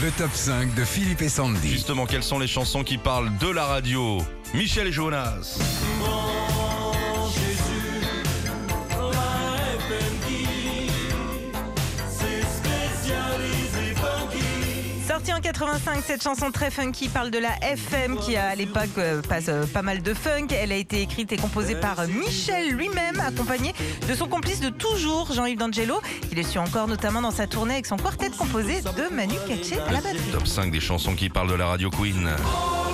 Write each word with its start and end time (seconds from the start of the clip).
Le 0.00 0.12
top 0.12 0.30
5 0.32 0.74
de 0.74 0.84
Philippe 0.84 1.22
et 1.22 1.28
Sandy. 1.28 1.70
Justement, 1.70 2.06
quelles 2.06 2.22
sont 2.22 2.38
les 2.38 2.46
chansons 2.46 2.84
qui 2.84 2.98
parlent 2.98 3.36
de 3.38 3.48
la 3.48 3.64
radio? 3.64 4.18
Michel 4.54 4.86
et 4.86 4.92
Jonas. 4.92 5.58
Sortie 15.08 15.32
en 15.32 15.40
85, 15.40 16.02
cette 16.06 16.22
chanson 16.22 16.50
très 16.50 16.70
funky 16.70 17.08
parle 17.08 17.30
de 17.30 17.38
la 17.38 17.56
FM 17.62 18.18
qui 18.18 18.36
à 18.36 18.54
l'époque 18.54 18.90
euh, 18.98 19.22
passe 19.22 19.46
euh, 19.48 19.64
pas 19.64 19.80
mal 19.80 20.02
de 20.02 20.12
funk. 20.12 20.48
Elle 20.50 20.70
a 20.70 20.76
été 20.76 21.00
écrite 21.00 21.32
et 21.32 21.38
composée 21.38 21.76
par 21.76 22.00
euh, 22.00 22.06
Michel 22.08 22.72
lui-même, 22.72 23.18
accompagné 23.18 23.72
de 24.06 24.14
son 24.14 24.28
complice 24.28 24.60
de 24.60 24.68
toujours, 24.68 25.32
Jean-Yves 25.32 25.56
D'Angelo. 25.56 26.02
Il 26.30 26.36
le 26.36 26.42
suit 26.42 26.58
encore 26.58 26.88
notamment 26.88 27.22
dans 27.22 27.30
sa 27.30 27.46
tournée 27.46 27.72
avec 27.72 27.86
son 27.86 27.96
quartet 27.96 28.28
composé 28.28 28.82
de 28.82 29.14
Manu 29.14 29.36
Katché 29.48 29.78
à 29.80 29.92
la 29.92 30.02
batterie. 30.02 30.30
Top 30.30 30.46
5 30.46 30.70
des 30.70 30.80
chansons 30.80 31.14
qui 31.14 31.30
parlent 31.30 31.50
de 31.50 31.54
la 31.54 31.68
radio 31.68 31.88
Queen. 31.88 32.28
En 32.28 32.87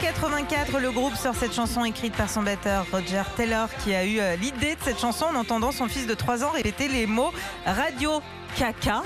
84, 0.00 0.78
le 0.78 0.90
groupe 0.90 1.14
sort 1.14 1.34
cette 1.34 1.54
chanson 1.54 1.84
écrite 1.84 2.14
par 2.14 2.30
son 2.30 2.42
batteur 2.42 2.86
Roger 2.90 3.22
Taylor 3.36 3.68
qui 3.84 3.94
a 3.94 4.04
eu 4.04 4.18
euh, 4.18 4.34
l'idée 4.36 4.74
de 4.74 4.80
cette 4.82 4.98
chanson 4.98 5.26
en 5.26 5.34
entendant 5.34 5.72
son 5.72 5.88
fils 5.88 6.06
de 6.06 6.14
3 6.14 6.42
ans 6.42 6.50
répéter 6.50 6.88
les 6.88 7.06
mots 7.06 7.32
radio 7.66 8.22
caca. 8.56 9.02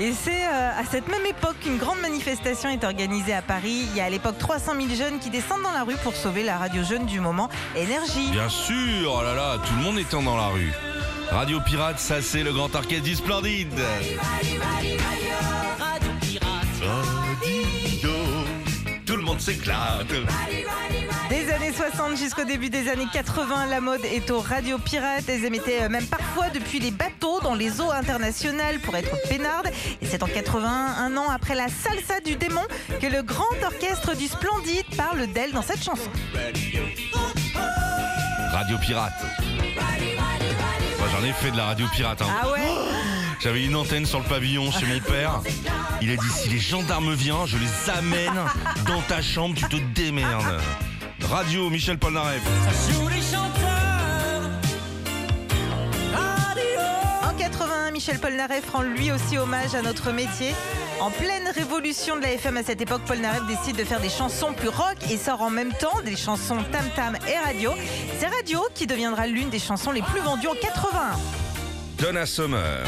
Et 0.00 0.12
c'est 0.12 0.46
euh, 0.46 0.70
à 0.78 0.84
cette 0.84 1.06
même 1.08 1.24
époque 1.26 1.56
qu'une 1.60 1.76
grande 1.76 2.00
manifestation 2.00 2.70
est 2.70 2.82
organisée 2.82 3.34
à 3.34 3.42
Paris. 3.42 3.88
Il 3.90 3.96
y 3.96 4.00
a 4.00 4.04
à 4.04 4.10
l'époque 4.10 4.38
300 4.38 4.72
000 4.74 4.88
jeunes 4.94 5.18
qui 5.18 5.28
descendent 5.28 5.62
dans 5.62 5.72
la 5.72 5.84
rue 5.84 5.96
pour 6.02 6.14
sauver 6.14 6.42
la 6.42 6.56
radio 6.56 6.82
jeune 6.82 7.04
du 7.04 7.20
moment, 7.20 7.50
Énergie. 7.76 8.30
Bien 8.30 8.48
sûr, 8.48 9.14
oh 9.18 9.22
là 9.22 9.34
là, 9.34 9.58
tout 9.66 9.74
le 9.74 9.82
monde 9.82 9.98
étant 9.98 10.22
dans 10.22 10.36
la 10.36 10.46
rue. 10.46 10.72
Radio 11.30 11.60
Pirate, 11.60 11.98
ça 11.98 12.22
c'est 12.22 12.42
le 12.42 12.52
grand 12.52 12.74
orchestre 12.74 13.04
du 13.04 13.14
Splendide. 13.14 13.78
Radio, 16.98 17.62
tout 18.00 18.08
le 18.08 18.57
monde 19.38 19.40
s'éclate. 19.40 20.06
Des 21.28 21.52
années 21.52 21.72
60 21.72 22.16
jusqu'au 22.16 22.44
début 22.44 22.70
des 22.70 22.88
années 22.88 23.06
80, 23.12 23.66
la 23.66 23.80
mode 23.80 24.04
est 24.04 24.30
aux 24.30 24.40
radios 24.40 24.78
pirates. 24.78 25.24
Elles 25.28 25.44
émettaient 25.44 25.82
euh, 25.82 25.88
même 25.88 26.06
parfois 26.06 26.48
depuis 26.50 26.80
les 26.80 26.90
bateaux 26.90 27.40
dans 27.40 27.54
les 27.54 27.80
eaux 27.80 27.90
internationales 27.90 28.78
pour 28.80 28.96
être 28.96 29.14
peinardes. 29.28 29.70
Et 30.02 30.06
c'est 30.06 30.22
en 30.22 30.26
81, 30.26 30.68
un 30.68 31.16
an 31.16 31.28
après 31.30 31.54
la 31.54 31.68
salsa 31.68 32.20
du 32.24 32.36
démon, 32.36 32.62
que 33.00 33.06
le 33.06 33.22
grand 33.22 33.44
orchestre 33.64 34.16
du 34.16 34.26
Splendide 34.26 34.86
parle 34.96 35.26
d'elle 35.28 35.52
dans 35.52 35.62
cette 35.62 35.82
chanson. 35.84 36.10
Radio 38.52 38.76
Pirate. 38.78 39.12
Moi 40.98 41.08
j'en 41.12 41.24
ai 41.24 41.32
fait 41.32 41.50
de 41.52 41.56
la 41.56 41.66
radio 41.66 41.86
pirate. 41.94 42.20
hein. 42.22 42.26
Ah 42.42 42.50
ouais? 42.50 42.60
J'avais 43.40 43.64
une 43.64 43.76
antenne 43.76 44.04
sur 44.04 44.18
le 44.18 44.24
pavillon 44.24 44.70
chez 44.72 44.86
mon 44.86 44.98
père. 44.98 45.40
Il 46.02 46.10
a 46.10 46.16
dit 46.16 46.30
si 46.30 46.48
les 46.48 46.58
gendarmes 46.58 47.14
viennent, 47.14 47.46
je 47.46 47.56
les 47.56 47.90
amène 47.90 48.40
dans 48.86 49.00
ta 49.02 49.22
chambre, 49.22 49.54
tu 49.54 49.64
te 49.64 49.76
démerdes. 49.94 50.60
Radio 51.30 51.70
Michel 51.70 51.98
Polnareff. 51.98 52.42
En 57.22 57.34
81, 57.38 57.90
Michel 57.92 58.18
Polnareff 58.18 58.70
rend 58.70 58.82
lui 58.82 59.12
aussi 59.12 59.38
hommage 59.38 59.74
à 59.74 59.82
notre 59.82 60.10
métier. 60.10 60.52
En 61.00 61.10
pleine 61.10 61.48
révolution 61.54 62.16
de 62.16 62.22
la 62.22 62.32
FM 62.32 62.56
à 62.56 62.64
cette 62.64 62.80
époque, 62.80 63.02
Polnareff 63.06 63.46
décide 63.46 63.76
de 63.76 63.84
faire 63.84 64.00
des 64.00 64.08
chansons 64.08 64.52
plus 64.52 64.68
rock 64.68 64.96
et 65.10 65.16
sort 65.16 65.42
en 65.42 65.50
même 65.50 65.72
temps 65.74 66.00
des 66.04 66.16
chansons 66.16 66.56
Tam 66.72 66.84
Tam 66.96 67.16
et 67.28 67.38
Radio. 67.38 67.72
C'est 68.18 68.26
Radio 68.26 68.66
qui 68.74 68.88
deviendra 68.88 69.28
l'une 69.28 69.48
des 69.48 69.60
chansons 69.60 69.92
les 69.92 70.02
plus 70.02 70.20
vendues 70.20 70.48
en 70.48 70.54
81. 70.54 71.16
Donna 71.98 72.26
Summer. 72.26 72.84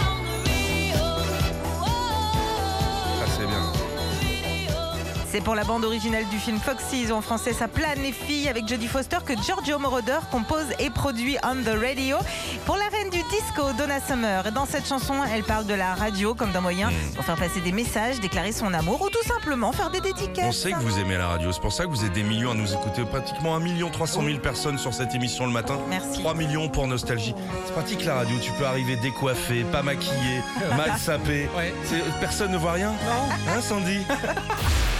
C'est 5.32 5.40
pour 5.40 5.54
la 5.54 5.62
bande 5.62 5.84
originale 5.84 6.24
du 6.28 6.38
film 6.38 6.58
Foxy, 6.58 7.06
ou 7.08 7.14
en 7.14 7.20
français 7.20 7.52
Ça 7.52 7.68
plane 7.68 8.02
les 8.02 8.10
filles 8.10 8.48
avec 8.48 8.66
Jodie 8.66 8.88
Foster 8.88 9.18
que 9.24 9.32
Giorgio 9.40 9.78
Moroder 9.78 10.18
compose 10.32 10.66
et 10.80 10.90
produit 10.90 11.36
On 11.44 11.54
the 11.62 11.78
Radio. 11.80 12.16
Pour 12.66 12.76
la 12.76 12.88
reine 12.88 13.10
du 13.10 13.18
disco, 13.30 13.62
Donna 13.78 14.00
Summer. 14.00 14.44
Et 14.44 14.50
dans 14.50 14.66
cette 14.66 14.88
chanson, 14.88 15.14
elle 15.32 15.44
parle 15.44 15.66
de 15.66 15.74
la 15.74 15.94
radio 15.94 16.34
comme 16.34 16.50
d'un 16.50 16.60
moyen 16.60 16.90
pour 17.14 17.24
faire 17.24 17.36
passer 17.36 17.60
des 17.60 17.70
messages, 17.70 18.18
déclarer 18.18 18.50
son 18.50 18.74
amour 18.74 19.02
ou 19.02 19.08
tout 19.08 19.22
simplement 19.22 19.70
faire 19.70 19.90
des 19.90 20.00
dédicaces. 20.00 20.46
On 20.46 20.52
sait 20.52 20.72
que 20.72 20.80
vous 20.80 20.98
aimez 20.98 21.16
la 21.16 21.28
radio, 21.28 21.52
c'est 21.52 21.60
pour 21.60 21.72
ça 21.72 21.84
que 21.84 21.90
vous 21.90 22.04
êtes 22.04 22.12
des 22.12 22.24
millions 22.24 22.50
à 22.50 22.54
nous 22.54 22.72
écouter. 22.72 23.04
Pratiquement 23.04 23.54
1 23.54 23.60
million 23.60 23.88
300 23.88 24.24
000 24.24 24.38
personnes 24.40 24.78
sur 24.78 24.92
cette 24.92 25.14
émission 25.14 25.46
le 25.46 25.52
matin. 25.52 25.78
Merci. 25.88 26.18
3 26.18 26.34
millions 26.34 26.68
pour 26.68 26.88
Nostalgie. 26.88 27.36
C'est 27.66 27.72
pratique 27.72 28.04
la 28.04 28.16
radio, 28.16 28.36
tu 28.42 28.50
peux 28.52 28.66
arriver 28.66 28.96
décoiffé, 28.96 29.62
pas 29.62 29.82
maquillé, 29.82 30.42
mal 30.76 30.98
sapé. 30.98 31.48
Personne 32.18 32.50
ne 32.50 32.58
voit 32.58 32.72
rien 32.72 32.90
Hein 33.48 33.60
Sandy? 33.60 34.00